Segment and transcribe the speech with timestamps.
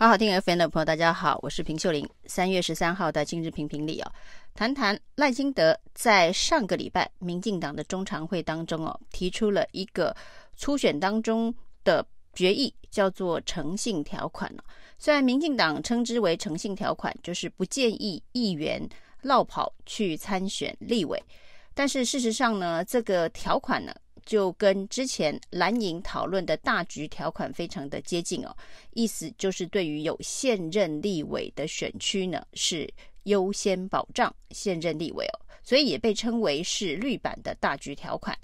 [0.00, 2.08] 好好听 FM 的朋友，大家好，我是平秀玲。
[2.24, 4.10] 三月十三号的今日评评理哦，
[4.54, 10.16] 谈谈赖金德在上个礼拜民进党的中常会当中哦，提出了一个
[10.56, 12.02] 初选当中的
[12.32, 14.64] 决议，叫做诚信条款哦。
[14.98, 18.82] 虽然民进党称之为诚信条款，就是不建议议员
[19.20, 21.22] 落跑去参选立委，
[21.74, 23.94] 但是事实上呢，这个条款呢，
[24.30, 28.56] 就跟之前蓝营讨论的大局条款非常的接近哦，
[28.92, 32.88] 意思就是对于有现任立委的选区呢，是
[33.24, 38.38] 优先保障现任立委哦，所以也被称为是绿版的大局条款。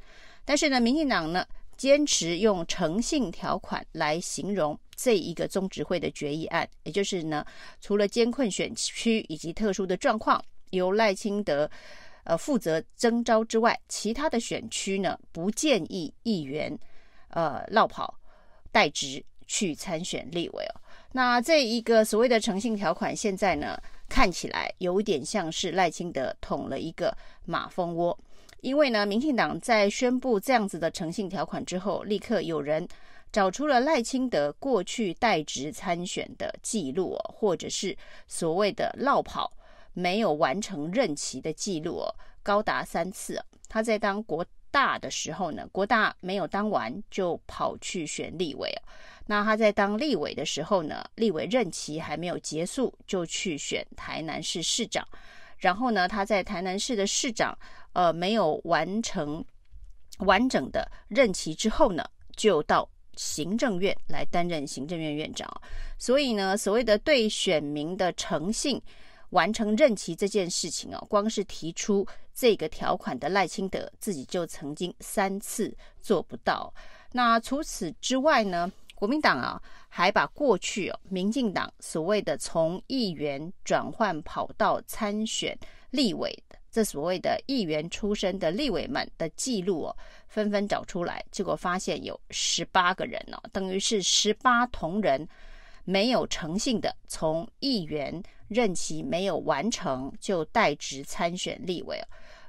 [0.44, 1.46] 但是呢，民进党呢
[1.76, 7.46] 坚持用诚信条款来形容这一个中执会的决议案，也就是呢，
[7.80, 11.70] 除了艰困选区以及特殊的状况，由赖清德。
[12.26, 16.76] 呃，负责征召之外，其他的选区呢，不建议议员
[17.28, 18.18] 呃落跑
[18.72, 20.74] 代职去参选立委哦。
[21.12, 28.18] 那这一个所谓的诚信条款，现在呢看起来有点像是赖清德捅了一个马蜂窝，
[28.60, 32.86] 因为呢，民进党在宣布这样子的诚信条款之后，立刻有人
[33.30, 37.96] 找出了赖清德过去代职参选的记录哦，或者是
[38.26, 39.52] 所谓的落跑。
[39.96, 43.42] 没有完成任期的记录哦，高达三次。
[43.66, 48.70] 他在当国大的时候呢，国大没有当完就跑去选立委。
[49.24, 55.02] 那他在当立委的时候呢，立委任期还没有结束就去选台南市市长。
[55.56, 57.56] 然后呢，他在台南市的市长
[57.94, 59.42] 呃没有完成
[60.18, 62.04] 完整的任期之后呢，
[62.36, 62.86] 就到
[63.16, 65.50] 行政院来担任行政院院长。
[65.96, 68.78] 所以呢，所谓的对选民的诚信。
[69.30, 76.72] 完成任期这件事情哦，光是提出这个条款的赖清德自己就曾经三次做不到。
[77.12, 85.58] 那除此之外呢，国民党啊还把过去民进党所谓的从议员转换跑道参选
[85.90, 89.96] 立委的这所谓的议员出身的立委们的记录哦，
[90.28, 95.26] 纷纷找出来，结果发现有十八个人哦，等于是十八同仁。
[95.86, 101.98] 没有诚信的，从议员任期没有完成就代职参选立委。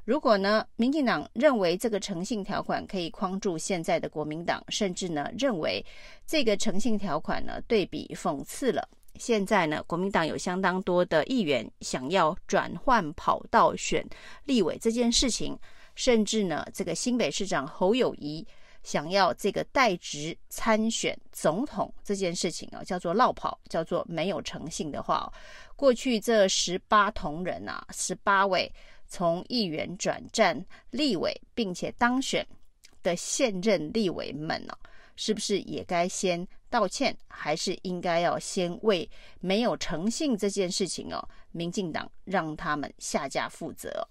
[0.03, 5.85] 如果呢，民进党认为这个诚信条款可以框住现在的国民党，甚至呢认为
[6.25, 14.03] 这个诚信条款呢对比讽刺了现在呢国民党有相当多的议员想要转换跑道选
[14.45, 15.57] 立委这件事情，
[15.93, 18.47] 甚至呢这个新北市长侯友宜。
[18.87, 25.29] 想要这个代职参选总统这件事情啊，叫做落跑，叫做没有诚信的话，
[25.75, 28.71] 过去这十八同仁啊，十八位
[29.05, 32.47] 从议员转战立委并且当选
[33.03, 34.73] 的现任立委们呢，
[35.17, 39.09] 是不是也该先道歉，还是应该要先为
[39.41, 44.07] 没有诚信这件事情哦，民进党让他们下架负责？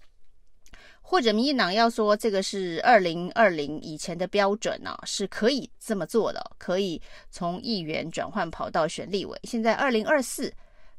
[1.09, 7.01] 或者民进党要说这个是二零二零以前的标准呢、啊，是可以这么做的，可以
[7.31, 9.39] 从议员转换跑道选立委。
[9.43, 10.53] 现在二零二四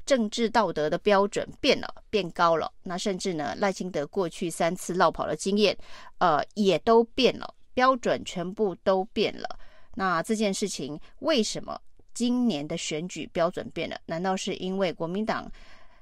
[0.07, 2.73] 政治道德的标准变了，变高了。
[2.81, 5.77] 那甚至呢，赖清德过去三次落跑的经验，
[6.17, 9.59] 呃，也都变了，标准全部都变了。
[9.93, 11.79] 那这件事情为什么
[12.15, 13.95] 今年的选举标准变了？
[14.07, 15.49] 难道是因为国民党？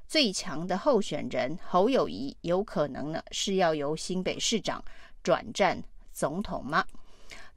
[0.08, 4.84] 最强的候选人侯友谊有可能呢是要由新北市长
[5.22, 6.86] 转战总统吗？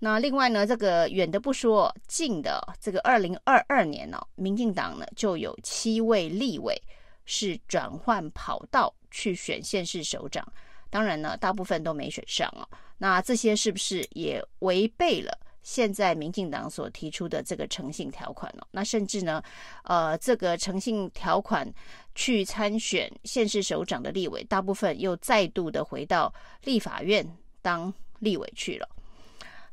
[0.01, 6.75] 那另外呢，这个远的不说，近的这个二零二二年呢、哦，民进党呢就有七位立委
[7.25, 10.47] 是转换跑道去选县市首长，
[10.89, 12.67] 当然呢，大部分都没选上、哦。
[12.99, 15.39] 那这些是不是也违背了？
[15.63, 19.43] 现在民进党所提出的这个诚信条款哦，那甚至呢，
[19.85, 21.71] 呃，这个诚信条款
[22.15, 26.33] 去参选县市首长的立委，大部分又再度的回到
[26.65, 27.27] 立法院
[27.61, 28.89] 当立委去了。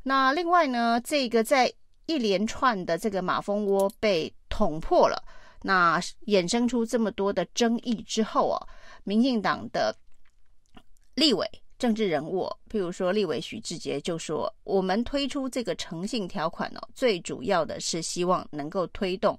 [0.02, 1.72] 那另外呢，这个在
[2.06, 5.22] 一连串的这个马蜂窝被捅破了，
[5.62, 8.66] 那衍生出这么多的争议之后啊，
[9.04, 9.94] 民进党的
[11.14, 11.46] 立委。
[11.78, 19.38] 政治人物，譬如说立委许志杰就说：“我们推出这个诚信条款哦，最主要的是希望能够推动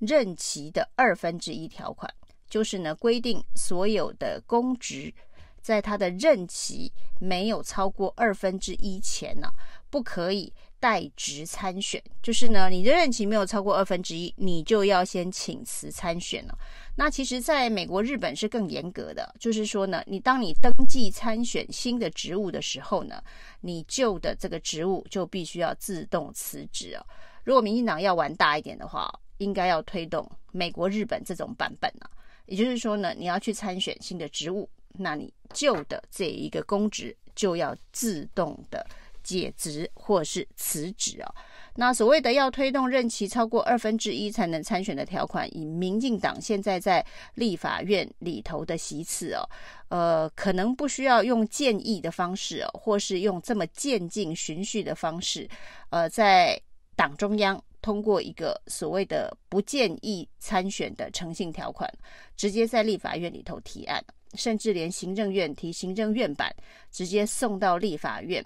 [0.00, 2.12] 任期的二分之一条款，
[2.50, 5.14] 就是呢规定所有的公职
[5.62, 9.48] 在他的任期没有超过二分之一前呢，
[9.88, 16.56] 不可以。”代职参选，就是呢，你的任期没有超过二分之一，你就要先请辞参选了。
[16.94, 23.22] 那其实，在美国、日本是更严格的，就是说呢，你当你登记参选新的职务的时候呢，
[23.60, 27.04] 你旧的这个职务就必须要自动辞职哦。
[27.44, 32.10] 如果民进党要玩大一点的话，应该要推动美国、日本这种版本啊。
[32.46, 38.86] 也就是说呢，你要去参选新的职务，那你旧的这一个公职就要自动的
[39.26, 41.34] 解职或是辞职啊。
[41.74, 49.42] 那所谓的要推动任期超过二分之一才能参选的条款，以民进党现在在立法院里头的席次哦，
[49.88, 55.46] 呃，可能不需要用建议的方式哦，或是用这么渐进循序的方式，
[55.90, 56.58] 呃，在
[56.94, 61.92] 党中央通过一个所谓的不建议参选的诚信条款，
[62.38, 64.02] 直接在立法院里头提案，
[64.32, 66.50] 甚至连行政院提行政院版，
[66.90, 68.42] 直接送到立法院。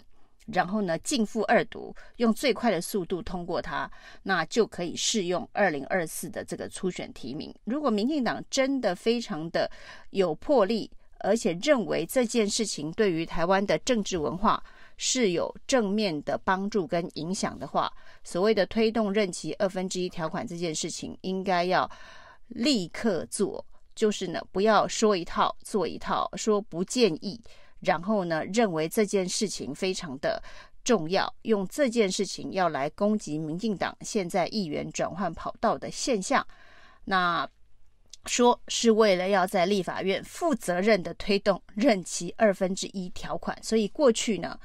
[0.52, 3.90] 然后呢，径付二读，用最快的速度通过它，
[4.22, 7.54] 那就可以适用二零二四的这个初选提名。
[7.64, 9.70] 如果民进党真的非常的
[10.10, 14.62] 有魄力，而且认为这件事情对于台湾的政治文化
[14.96, 17.92] 是有正面的帮助跟影响的话，
[18.24, 21.90] 所谓的推动任期二分之一条款这件事情，应该要
[22.48, 23.64] 立刻做，
[23.94, 27.40] 就是呢，不要说一套做一套，说不建议。
[27.80, 30.42] 然后呢，认为这件事情非常的
[30.84, 36.46] 重要，用这件事情要来攻击民进党现在议员转换跑道的现象，
[37.04, 37.48] 那
[38.26, 44.58] 说是为了要在立法院负责任的推动任期二分之一条款，所以过去呢，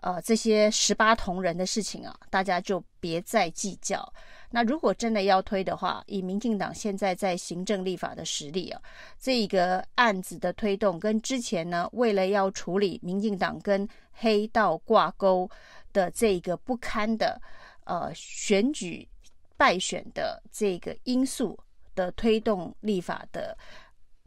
[0.00, 4.12] 呃，这些十八铜人的事情啊，大家就别再计较。
[4.54, 8.80] 那如果真的要推的话，以民进党现在在行政立法的实力啊，
[9.18, 15.50] 这一个案子的推动跟之前呢，为了要处理民进党跟黑道挂钩
[15.92, 17.42] 的这个不堪的
[17.82, 19.08] 呃选举
[19.56, 21.58] 败选的这个因素
[21.96, 23.58] 的推动立法的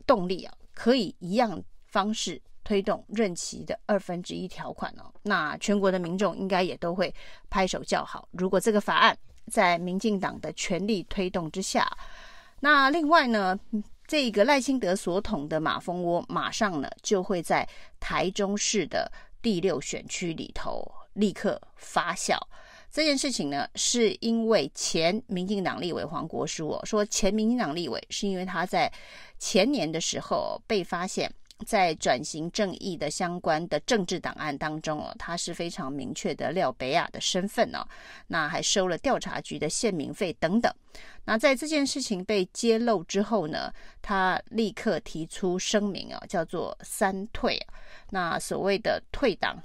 [0.05, 7.15] 动力啊，可以一样方式推动任期的二分之一条款哦，那全国的民众应该也都会
[7.49, 8.27] 拍手叫好。
[8.31, 9.17] 如果这个法案，
[9.49, 11.87] 在民进党的全力推动之下，
[12.59, 13.57] 那另外呢，
[14.05, 17.67] 这个赖清德所捅的马蜂窝，马上呢就会在
[17.99, 19.11] 台中市的
[19.41, 22.37] 第六选区里头立刻发酵。
[22.91, 28.91] 这件事情呢，是因为前民进党立委黄国书哦，说前民进党立委是因为他在
[29.39, 31.31] 前年的时候被发现。
[31.65, 37.85] 在转型正义的相关的政治档案当中哦，他是非常明确的廖北亚的身份哦，
[38.27, 40.71] 那还收了调查局的宪民费等等。
[41.25, 47.59] 那在这件事情被揭露之后呢，他立刻提出声明啊，叫做三退。
[48.09, 49.61] 那所谓的退党、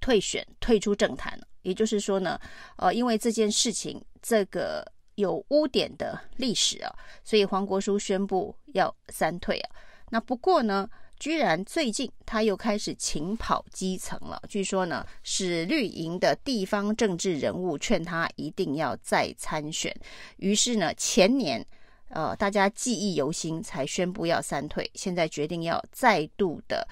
[0.00, 2.40] 退选、退出政坛，也就是说呢，
[2.78, 4.84] 呃，因为这件事情这个
[5.14, 6.92] 有污点的历史啊，
[7.22, 9.70] 所以黄国书宣布要三退啊。
[10.10, 10.88] 那不过呢，
[11.18, 14.40] 居然最近他又开始勤跑基层了。
[14.48, 19.94] 据说呢，是绿营的地方政治人物劝他一定要再参选。
[20.36, 21.64] 于是呢，前年
[22.10, 24.88] 呃大家记忆犹新，才宣布要三退。
[24.94, 26.86] 现在决定要再度的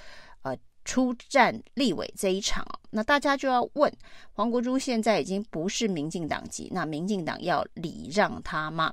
[0.84, 2.64] 出战立委这一场。
[2.90, 3.92] 那大家就要问，
[4.32, 8.92] 黄国珠现在已经不是民进党籍，那民进党要礼让他吗？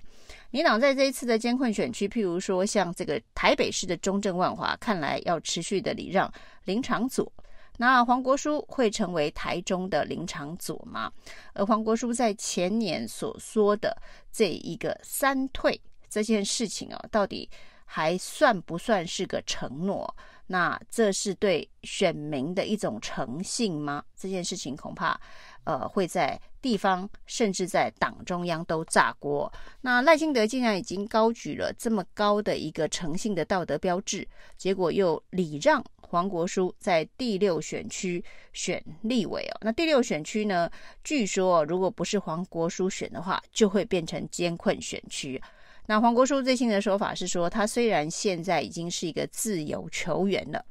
[0.50, 6.32] 民党在这一次的艰困选区，譬如说像这个台北市的中正万华，看来要持续的礼让
[6.66, 7.32] 林昶佐。
[7.78, 11.12] 那黄国书会成为台中的林昶佐吗？
[11.54, 13.96] 而黄国书在前年所说的
[14.32, 15.80] 这一个三退
[16.10, 17.50] 这件事情啊，到底
[17.86, 20.16] 还算不算是个承诺？
[20.52, 24.04] 那这是对选民的一种诚信吗？
[24.18, 25.18] 这件事情恐怕。
[25.64, 29.52] 呃，会在地方，甚至在党中央都炸锅。
[29.82, 34.28] 那赖清德竟然已经高举了这么高的一个诚信的道德标志，
[34.58, 39.58] 结果又礼让黄国书在第六选区选立委哦。
[39.62, 40.68] 那第六选区呢，
[41.04, 45.40] 据说如果不是黄国书选的话，就会变成艰困选区。
[45.88, 50.66] 那黄国书最新的说法是说，他虽然现在已经是一个自由球员了。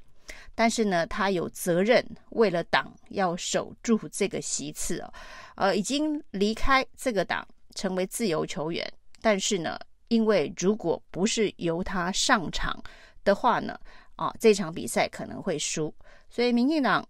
[0.55, 5.13] 但是呢，他有责任为了党要守住这个席次哦，
[5.55, 8.87] 呃，已经离开这个党成为自由球员。
[9.23, 12.79] 但是呢，因为如果不是由他上场
[13.25, 13.79] 的话呢，
[14.17, 15.93] 啊，这场比赛可能会输。
[16.29, 17.07] 所以，民进党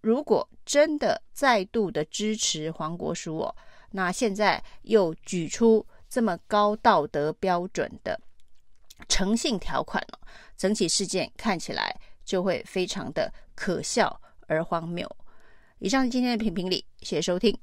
[0.00, 3.56] 如果真的再度的支持黄国书哦，
[3.90, 8.20] 那现在又举出这么高道德标准的
[9.08, 10.18] 诚信条款哦，
[10.58, 11.98] 整起事件看起来。
[12.24, 15.10] 就会非常的可笑而荒谬。
[15.80, 17.58] 以上是今天的评评理，谢谢收听。